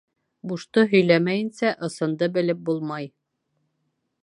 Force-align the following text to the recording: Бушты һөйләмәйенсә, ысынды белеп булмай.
Бушты 0.51 0.83
һөйләмәйенсә, 0.93 1.75
ысынды 1.89 2.31
белеп 2.39 2.65
булмай. 2.71 3.09